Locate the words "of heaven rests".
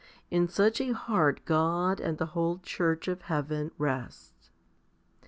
3.07-4.49